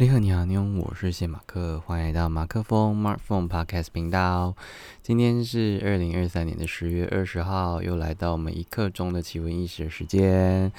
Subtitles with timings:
[0.00, 4.56] 你好，你好，你好，我是谢马克，欢迎来到马克风 （Mark Phone Podcast） 频道。
[5.02, 10.72] 今天是二零二三年的十月二十号，又来到我们一刻钟的奇闻异事的时间。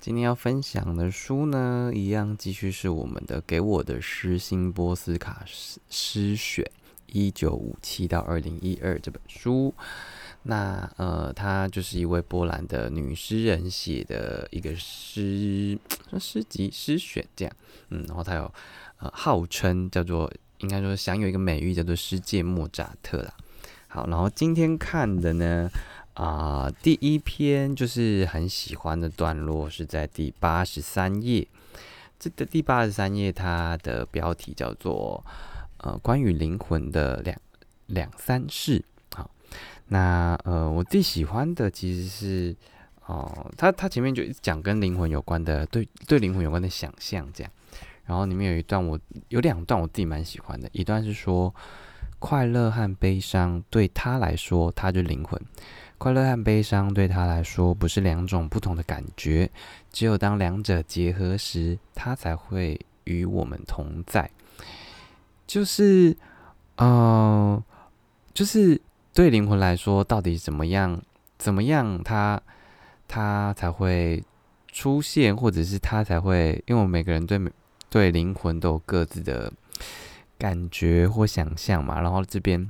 [0.00, 6.64] 今天要分享的书呢，一样继续是我们的《给我的诗心波斯卡诗诗选》，
[7.06, 9.72] 一九五七到二零一二这本书。
[10.46, 15.78] 那呃，她就是一位波兰的女诗人写的一个诗
[16.18, 17.54] 诗集诗选这样，
[17.90, 18.52] 嗯，然后他有
[18.98, 23.34] 呃号称叫做应该说享有一个美誉叫做世界莫扎特啦。
[23.88, 25.70] 好，然后今天看的呢
[26.14, 31.46] 啊，第一篇就是很喜欢的段落是在第八十三页，
[32.18, 35.24] 这个第八十三页它的标题叫做
[35.78, 37.38] 呃关于灵魂的两
[37.86, 38.84] 两三事。
[39.14, 39.30] 好
[39.88, 42.56] 那呃，我最喜欢的其实是
[43.06, 47.52] 哦，他他前面就讲跟灵魂有关的，对对灵魂有关的想象这样。
[48.04, 51.54] 然后里面有一段我有两段我自己蛮喜欢的，一段是说
[52.18, 55.40] 快乐和悲伤对他来说，他就灵魂。
[55.98, 59.50] 快乐和悲伤对他来说不是两种不同的感觉，
[59.92, 64.30] 只有当两者结合时，他才会与我们同在。
[65.46, 66.16] 就是
[66.76, 67.62] 呃，
[68.32, 68.80] 就是。
[69.16, 71.00] 对灵魂来说，到底怎么样？
[71.38, 72.42] 怎么样，它
[73.14, 74.20] 他才会
[74.72, 76.60] 出现，或者是他才会？
[76.66, 77.40] 因为我们每个人对
[77.88, 79.52] 对灵魂都有各自的
[80.36, 82.00] 感觉或想象嘛。
[82.00, 82.68] 然后这边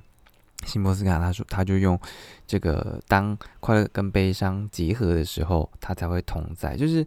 [0.66, 1.98] 辛波斯卡他说，他就用
[2.46, 6.76] 这个当快乐跟悲伤结合的时候，他才会同在。
[6.76, 7.06] 就是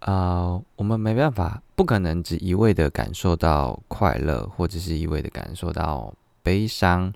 [0.00, 7.14] 呃，我们没办法，不可能只一味的感受到快乐，或者是一味的感受到悲伤。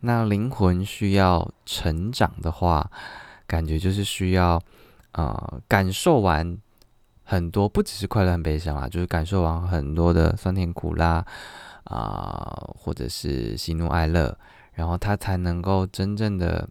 [0.00, 2.90] 那灵魂需要成长的话，
[3.48, 4.62] 感觉就是需要，
[5.12, 6.58] 呃，感受完
[7.24, 11.24] 很多，不只是快乐和悲伤啊，就是感受完很多的酸甜苦辣
[11.84, 14.36] 啊，或者是喜怒哀乐，
[14.74, 16.68] 然后他才能够真正的，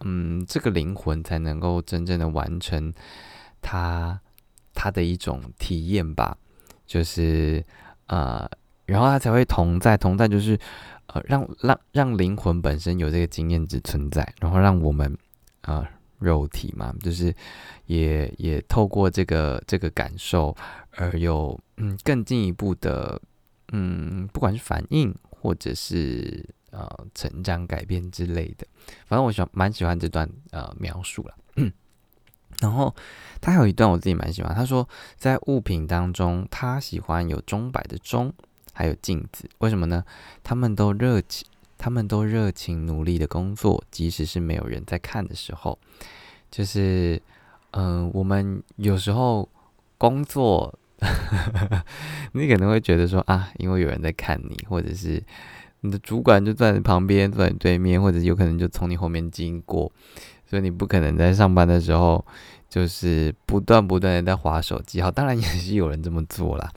[0.00, 2.92] 嗯，这个灵魂才能够真正的完成
[3.62, 4.20] 他
[4.74, 6.36] 他的一种体验吧，
[6.86, 7.64] 就是
[8.08, 8.46] 呃，
[8.84, 10.58] 然后他才会同在，同在就是。
[11.08, 15.16] 呃，让让让灵魂本身有这个经验值存在，然后让我们
[15.62, 15.88] 啊
[16.18, 17.34] 肉体嘛，就是
[17.86, 20.54] 也也透过这个这个感受
[20.92, 23.20] 而有嗯更进一步的
[23.72, 28.66] 嗯，不管是反应或者是呃成长改变之类的，
[29.06, 31.34] 反正我喜欢蛮喜欢这段呃描述了。
[32.60, 32.94] 然后
[33.40, 34.86] 他还有一段我自己蛮喜欢，他说
[35.16, 38.34] 在物品当中，他喜欢有钟摆的钟。
[38.78, 40.04] 还有镜子，为什么呢？
[40.44, 41.44] 他们都热情，
[41.76, 45.76] 他们都热情努力的工作，即使是没有人在看的时候。
[46.48, 47.20] 就是，
[47.72, 49.48] 嗯，我们有时候
[49.98, 50.72] 工作，
[52.30, 55.20] 你可能会觉得说啊，因为有人在看你，或者是
[55.80, 59.90] 你的主管就在你旁边，坐在你对面，或者有可能就从你后面经过，
[60.48, 62.24] 所以你不可能在上班的时候
[62.70, 65.02] 就是不断不断的在划手机。
[65.02, 66.70] 好，当然也是有人这么做啦，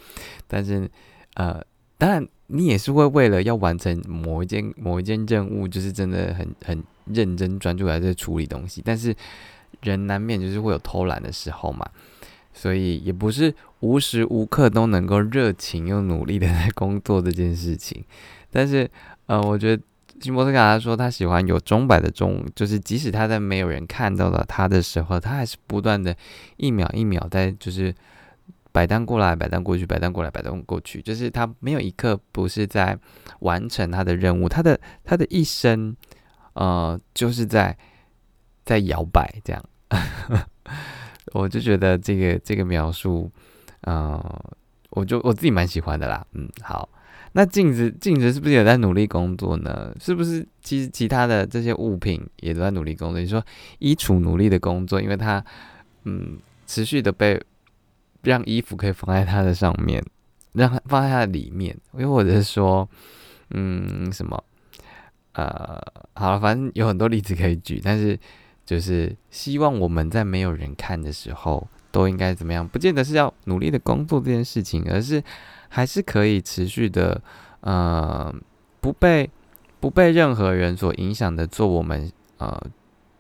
[0.48, 0.90] 但是，
[1.36, 1.62] 呃。
[2.02, 8.82] 当然，你也是会为了要完成某一件某一件任务，就是真的很很认真专注在处理东西。
[8.84, 9.16] 但是
[9.84, 11.88] 人难免就是会有偷懒的时候嘛，
[12.54, 18.04] 所以也不是无时无刻都能够热情又努力的在工作这件事情。
[18.50, 18.90] 但是，
[19.28, 19.84] 呃，我觉得
[20.20, 26.18] 辛波斯卡他说他喜欢有钟摆的钟，就是即使他在没有人看到了他的时候，他还是不断的
[26.58, 27.94] 一秒一秒在就是。
[28.72, 32.98] 摆单过来，摆单过去，摆单过来，摆单过去，就是他没有一刻不是在
[33.40, 35.94] 完成他的任务，他的他的一生，
[36.54, 37.78] 呃，就是在
[38.64, 39.64] 在摇摆这样。
[41.34, 43.30] 我就觉得这个这个描述，
[43.82, 44.54] 呃，
[44.92, 46.26] 我就我自己蛮喜欢的啦。
[46.32, 46.88] 嗯，好，
[47.34, 49.94] 那镜子镜子是不是也在努力工作呢？
[50.00, 53.20] 是不是其实其他的这些物品也都在努力工作？
[53.20, 53.44] 你说
[53.80, 55.44] 衣橱努力的工作，因为它
[56.06, 57.42] 嗯持续的被。
[58.24, 60.04] 让衣服可以放在它的上面，
[60.54, 62.88] 让它放在它的里面，又或者是说，
[63.50, 64.44] 嗯，什么，
[65.34, 65.82] 呃，
[66.14, 68.20] 好了，反正有很多例子可以举，但是
[68.66, 72.68] 就是希望我们在没有人看的时候，都应该怎么样？
[72.68, 75.24] 不见得是要努力的工作这件事情，而是
[75.68, 77.22] 还是可以持续的，
[77.62, 78.34] 呃，
[78.80, 79.30] 不被
[79.80, 82.62] 不被任何人所影响的做我们呃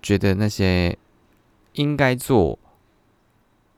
[0.01, 0.97] 觉得那些
[1.73, 2.59] 应该做。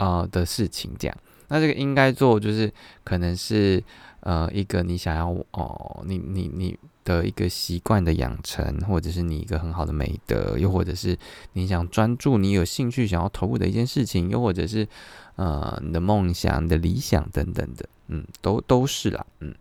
[0.04, 1.18] 呃的事情，这样，
[1.48, 2.72] 那这个应该做，就是
[3.04, 3.82] 可能是
[4.20, 11.18] 呃一个你想要哦，你你你的一个习惯的养成，或者是你一个很好的美德，又或者是
[11.54, 14.88] 你想专注、你有兴趣想要投入的一件事情，又或者是
[15.36, 17.88] 呃你的梦想、你的理想等等的。
[18.08, 19.56] 嗯，都都是啦，嗯，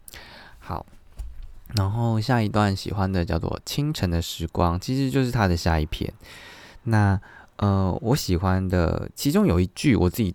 [0.58, 0.84] 好。
[1.76, 6.12] 然后下一段喜欢的叫做《清晨的时光》，其实就是他的下一篇。
[6.82, 7.18] 那
[7.62, 10.34] 呃，我喜欢的其中有一句，我自己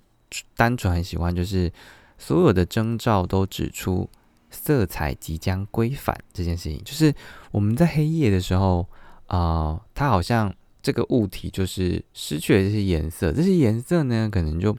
[0.55, 1.69] 单纯很喜欢，就是
[2.17, 4.09] 所有的征兆都指出
[4.49, 6.81] 色彩即将归返这件事情。
[6.85, 7.13] 就是
[7.51, 8.87] 我们在黑夜的时候
[9.25, 14.73] 啊，它好像这个物体就是失去了这些颜色，这些颜色呢，可能就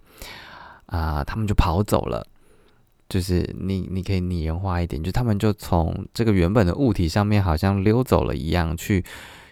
[0.87, 2.27] 啊，他们就跑走了。
[3.11, 9.05] 就是你，你可以拟人化一点，就他们就从这个原本的物体上面好像溜走了一样，去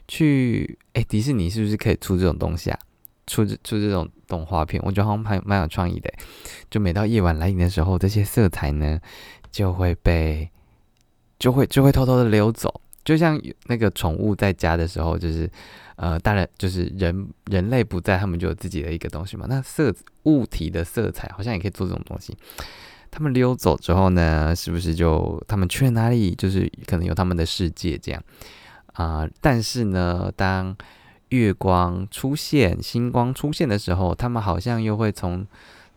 [0.09, 2.79] 去，哎，迪士尼是不是可以出这种东西啊？
[3.27, 6.13] 出出这种动画片，我觉得好像蛮蛮有创意的。
[6.71, 9.01] 就每到夜晚来临的时候，这些色彩呢
[9.51, 10.49] 就会被
[11.39, 15.51] 就会就会偷偷的溜走，就像那个宠物在家的时候，就是
[15.97, 19.47] 呃，当然就是人人类不在，他们就有自己的一个东西嘛。
[19.49, 19.95] 那色
[20.25, 22.37] 物体的色彩好像也可以做这种东西。
[23.11, 26.35] 他们溜走之后呢，是不是就他们去了哪里？
[26.35, 28.23] 就是可能有他们的世界这样
[28.93, 29.27] 啊。
[29.41, 30.77] 但是呢，当
[31.29, 35.47] 月光出现、星光出现的时候，他们好像又会从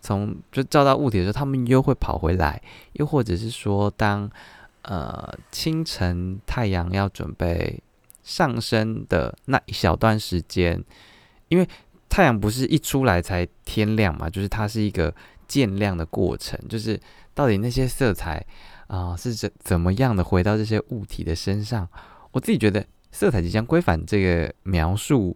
[0.02, 2.62] 从就照到物体的时候，他们又会跑回来。
[2.94, 4.30] 又或者是说，当
[4.84, 7.82] 呃清晨太阳要准备
[8.24, 10.84] 上升的那一小段时间，
[11.48, 11.68] 因为
[12.08, 15.14] 太阳不是一出来才天亮嘛，就是它是一个。
[15.50, 17.02] 渐亮的过程，就是
[17.34, 18.46] 到底那些色彩
[18.86, 21.90] 啊是怎怎么样的回到这些物体的身上？
[22.30, 25.36] 我自己觉得色彩即将归返这个描述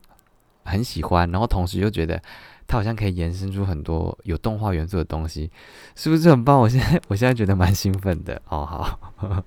[0.63, 2.21] 很喜欢，然后同时又觉得
[2.67, 5.51] 它好像可以延伸出很多有动画元素的东西，
[5.95, 6.59] 是不是很棒？
[6.59, 8.65] 我现在我现在觉得蛮兴奋的哦。
[8.65, 8.99] 好，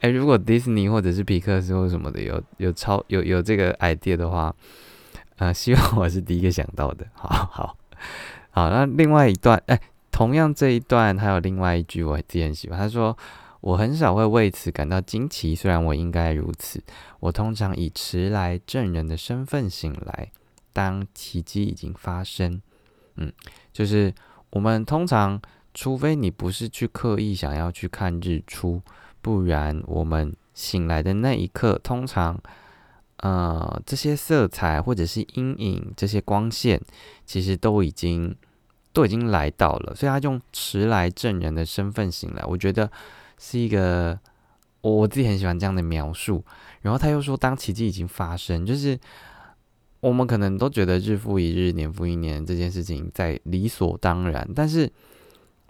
[0.00, 4.54] 哎，如果迪士尼或者是皮克斯或什么的有有超有有这个 idea 的话，
[5.36, 7.06] 呃，希望我是第一个想到的。
[7.14, 7.76] 好好。
[8.50, 9.78] 好，那另外一段，哎，
[10.10, 12.78] 同样这一段还有另外一句我自己很喜欢。
[12.78, 13.16] 他说
[13.66, 16.80] ：“我很少会为此感到惊奇，虽然我应该如此。
[17.18, 20.30] 我通常以迟来证人的身份醒来，
[20.72, 22.62] 当奇迹已经发生。”
[23.16, 23.32] 嗯，
[23.72, 24.14] 就是
[24.50, 25.40] 我们通常，
[25.74, 28.80] 除非你不是去刻意想要去看日出，
[29.20, 32.40] 不然我们醒来的那一刻，通常。
[33.20, 36.78] 呃，这些色彩或者是阴影，这些光线，
[37.24, 38.36] 其实都已经
[38.92, 42.92] 都已经来到了，所以他用迟来证人的身份醒来，我觉得
[43.38, 44.18] 是一个
[44.80, 46.44] 我我自己很喜欢这样的描述。
[46.82, 48.98] 然后他又说，当奇迹已经发生，就是
[50.00, 54.90] 我们可能都觉得日复一日，年复一年这件事情在理所当然，但是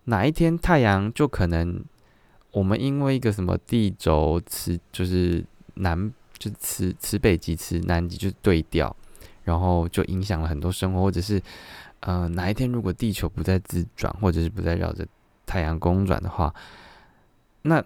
[0.04, 1.84] 哪一天太阳就可能，
[2.52, 6.12] 我们因为一个什么地轴磁，就是南。
[6.38, 8.94] 就磁磁北极、磁南极就对调，
[9.44, 11.40] 然后就影响了很多生活，或者是
[12.00, 15.06] 呃哪一天如果地球不再自转，或者是不再绕着
[15.46, 16.54] 太阳公转的话，
[17.66, 17.84] 那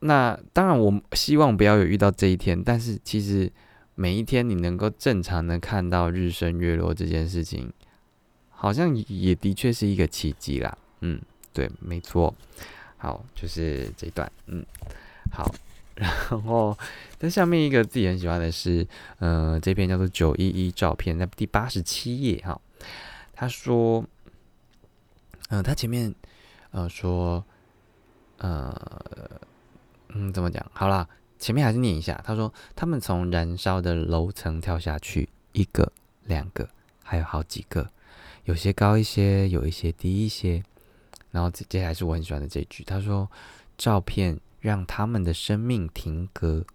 [0.00, 3.50] 那当然我希望不要有遇到这一天，但是其实
[3.94, 7.72] 每一天你能够正常的看到日升月落这件事情，
[8.50, 10.76] 好像也的确是一个奇迹啦。
[11.00, 11.20] 嗯，
[11.52, 12.34] 对，没错。
[12.96, 14.30] 好，就是这一段。
[14.46, 14.64] 嗯，
[15.32, 15.50] 好。
[16.00, 16.10] 然
[16.44, 16.74] 后，
[17.18, 18.86] 在下面一个自己很喜欢的是，
[19.18, 22.58] 呃，这篇叫做《九一一照片》在第八十七页哈。
[23.34, 24.02] 他说，
[25.50, 26.14] 嗯，他前面
[26.70, 27.44] 呃说，
[28.40, 29.40] 呃，
[30.08, 30.64] 嗯，怎么讲？
[30.74, 32.20] 好啦，前面还是念一下。
[32.22, 35.90] 他说，他们从燃烧的楼层跳下去，一个、
[36.24, 36.68] 两个，
[37.02, 37.90] 还有好几个，
[38.44, 40.62] 有些高一些，有一些低一些。
[41.30, 43.30] 然后接接下来是我很喜欢的这句，他说，
[43.78, 44.38] 照片。
[44.60, 46.66] 让他们的生命停格，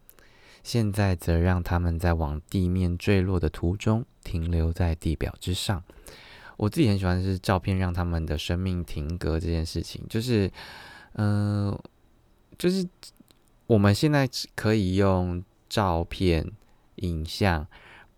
[0.63, 5.83] 现在则让他们在往地面坠落的途中停留在地表之上。
[6.57, 10.51] 我自己很喜欢的是照片让他们的生命停格这件事情，就是，
[11.15, 11.77] 嗯，
[12.57, 12.87] 就是
[13.67, 16.49] 我们现在可以用照片、
[16.95, 17.67] 影像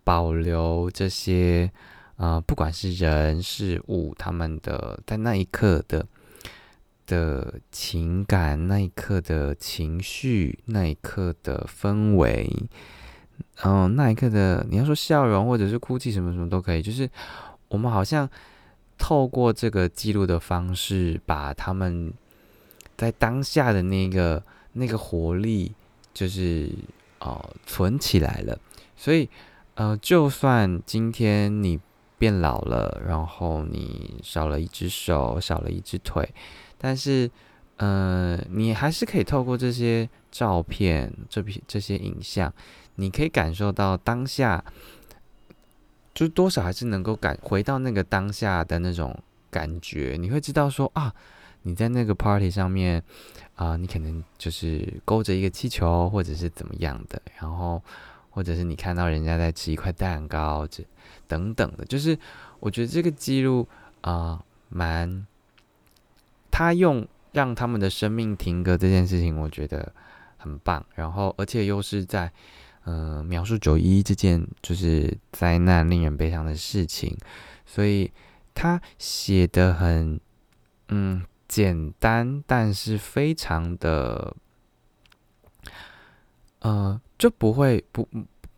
[0.04, 1.72] 保留这些，
[2.18, 6.06] 啊，不管是人事物，他们的在那一刻的。
[7.10, 12.52] 的情感，那一刻的情绪，那一刻的氛围，
[13.64, 16.82] 嗯，那一刻的你要说笑容或者是哭泣，什么什么都可以。
[16.82, 17.10] 就是
[17.70, 18.30] 我们好像
[18.98, 22.14] 透过这个记录的方式，把他们
[22.98, 25.74] 在当下的那个那个活力，
[26.14, 26.70] 就是
[27.20, 28.58] 哦存起来了。
[28.96, 29.30] 所以，
[29.76, 31.80] 呃，就算今天你
[32.18, 36.28] 变老了，然后你少了一只手，少了一只腿。
[36.80, 37.30] 但是，
[37.76, 42.52] 呃，你还是可以透过这些照片、这批这些影像，
[42.96, 44.64] 你可以感受到当下，
[46.16, 49.16] 就多少还是能够感回到那个当下的那种
[49.52, 50.18] 感觉。
[50.20, 51.14] 你会知道说啊，
[51.68, 53.04] 你在那个 party 上面
[53.56, 57.84] 啊，你可能就是勾着一个气球，或者是怎么样的，然后
[58.30, 60.82] 或者是你看到人家在吃一块蛋糕，这
[61.28, 62.18] 等等的，就是
[62.62, 63.68] 我觉得这个记录
[64.00, 65.28] 啊，蛮
[66.50, 69.92] 他用让他们的生命停格这件事情，我觉得
[70.38, 70.86] 很棒。
[70.96, 72.32] 然后而且又是在
[72.86, 77.18] 嗯描述九一这件就是灾难令人悲伤的事情，
[77.66, 78.10] 所以
[78.54, 80.18] 他写的很
[80.88, 81.22] 嗯。
[81.58, 84.36] 简单，但是非常的，
[86.60, 88.08] 呃，就不会不，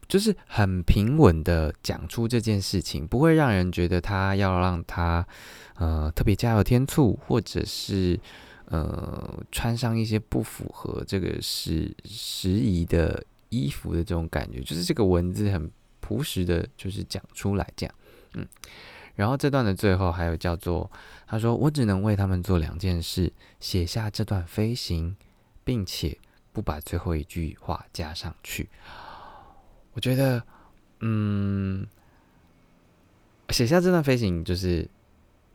[0.06, 5.26] 就是很平稳的讲出这件事情，不会让人觉得他要让他，
[5.76, 8.20] 呃，特别加油添醋，或者是
[8.66, 17.96] 呃，穿上一些不符合这个时时宜的衣服的这种感觉，就是这个文字很朴实的，就是讲出来这样，
[18.34, 18.46] 嗯。
[19.20, 20.90] 然后这段的最后还有叫做，
[21.28, 25.14] 他说：“我只能为他们做两件事，写下这段飞行，
[25.66, 26.18] 并且
[26.54, 28.70] 不把最后一句话加上去。”
[29.92, 30.42] 我觉得，
[31.02, 31.86] 嗯，
[33.50, 34.90] 写下这段飞行，就是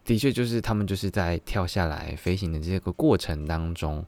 [0.05, 4.05] 的确就是他们就是在跳下来飞行的这个过程当中，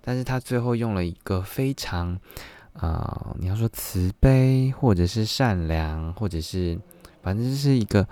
[0.00, 2.18] 但是他最后用了一个非常，
[2.72, 6.76] 呃，你要说慈悲，或者是善良，或者是
[7.22, 8.08] 反正就是一个。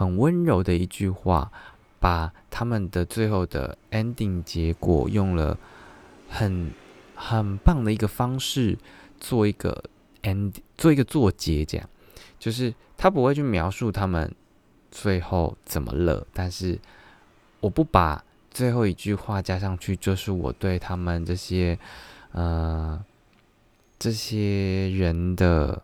[0.00, 1.52] 很温柔的一句话，
[1.98, 5.58] 把他们的最后的 ending 结果用了
[6.26, 6.70] 很
[7.14, 8.78] 很棒的一个方式
[9.20, 9.84] 做一个
[10.22, 11.86] ending，做一个作结，这样
[12.38, 14.34] 就是他不会去描述他们
[14.90, 16.78] 最后怎么了，但是
[17.60, 21.78] 我不把最后一句话加上去，就是我对他们这些
[22.32, 23.04] 呃
[23.98, 25.82] 这些人的，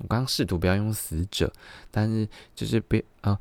[0.00, 1.50] 我刚刚试图不要用死者，
[1.90, 3.40] 但是就是别啊。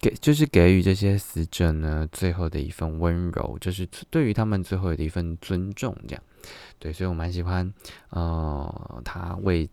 [0.00, 6.22] 给就是给予这些死者呢最后的一份温柔，就是对于他们最后的一份尊重，这样
[6.78, 7.70] 对，所以我蛮喜欢，
[8.08, 9.68] 呃，他为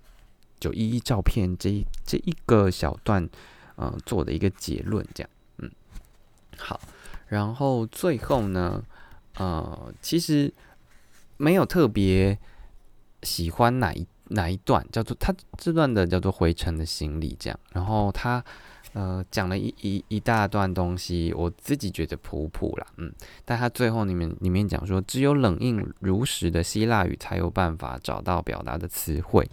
[0.59, 3.29] 九一一照片这一这一个小段，
[3.77, 5.29] 呃，做的一个结论，这样，
[5.59, 5.71] 嗯，
[6.57, 6.77] 好，
[7.27, 8.83] 然后最后呢，
[9.35, 10.53] 呃，其实
[11.37, 12.37] 没有特别
[13.23, 18.43] 喜欢哪一哪一段，叫做他这段的叫做回程的行李，这样，然后他。
[18.97, 23.13] 呃，讲了一一一大段东西，我自己觉得普普啦，嗯，
[23.45, 29.47] 但他最后里面里面讲说，只有冷硬如实的希腊语才有办法找到表达的词汇，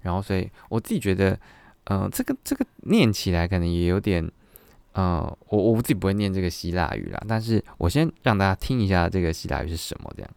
[0.00, 1.38] 然后所以我自己觉得，
[1.84, 4.26] 呃，这个这个念起来可能也有点，
[4.92, 10.30] 呃，我我自己不会念这个希腊语啦，但是我先让大家听一下这个希腊语是什么，这样。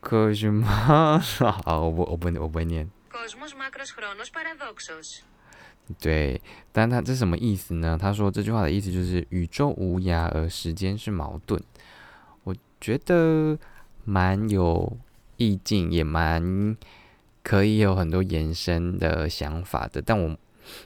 [0.00, 0.64] 可什么？
[1.66, 2.88] 好，我我不我不会念。
[6.00, 6.40] 对，
[6.72, 7.96] 但他这什么意思呢？
[8.00, 11.62] 他说这句话的意思就是宇宙无涯，而时间是矛盾。
[12.42, 13.56] 我觉得
[14.04, 14.96] 蛮有
[15.36, 16.76] 意境，也蛮
[17.44, 20.02] 可以有很多延伸的想法的。
[20.02, 20.36] 但我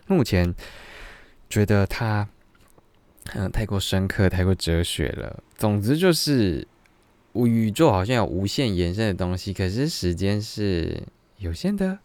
[0.06, 0.54] 目前
[1.48, 2.28] 觉得他
[3.32, 5.42] 嗯太过深刻，太过哲学了。
[5.56, 6.68] 总之就是，
[7.32, 11.02] 宇宙好像有无限延伸的东西，可是时间是
[11.38, 12.00] 有限的。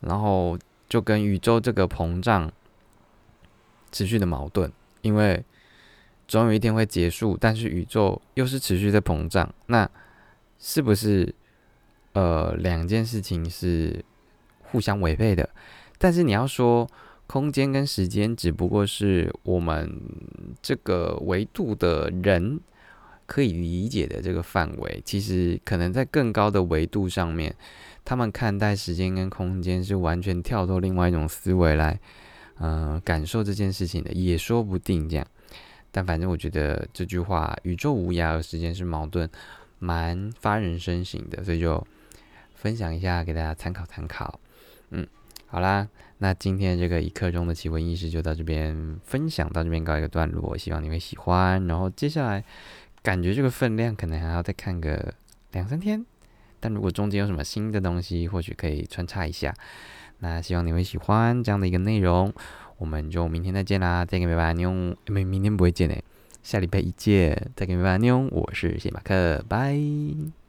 [0.00, 2.50] 然后就跟宇宙这个膨胀
[3.92, 5.44] 持续的矛盾，因为
[6.26, 9.88] 总有一天会结束，但是宇宙又是持续的膨胀，那
[10.58, 11.34] 是不是
[12.12, 14.04] 呃两件事情是
[14.62, 15.48] 互相违背的？
[15.98, 16.88] 但是你要说
[17.26, 20.00] 空间跟时间只不过是我们
[20.62, 22.58] 这个维度的人
[23.30, 27.54] 可以理解的这个范围，其实可能在更高的维度上面。
[28.04, 32.00] 他们看待时间跟空间是完全跳脱另外一种思维来，
[32.58, 35.24] 呃，感受这件事情的，也说不定这样。
[35.92, 39.30] 但反正我觉得这句话“宇宙无涯，而时间是矛盾”
[39.78, 41.86] 蛮发人深省的，所以就
[42.56, 44.40] 分享一下给大家参考参考。
[44.90, 45.06] 嗯，
[45.46, 45.86] 好啦，
[46.18, 51.64] 那今天这个一刻钟的奇闻异事就到这边分享到这边告一个段落，希望你会喜欢。
[51.68, 52.42] 然后接下来
[53.02, 55.14] 感觉这个分量可能还要再看个
[55.52, 56.04] 两三天。
[56.60, 59.54] 但如果中间有什么新的东西，或许可以穿插一下。
[60.18, 62.30] 那希望你会喜欢这样的一个内容，
[62.76, 64.04] 我们就明天再见啦！
[64.04, 64.70] 再见，拜拜，妞。
[65.06, 66.04] 明，明天不会见诶，
[66.42, 67.50] 下礼拜一见。
[67.56, 68.28] 再见，拜拜，妞。
[68.30, 70.39] 我是谢马克，拜。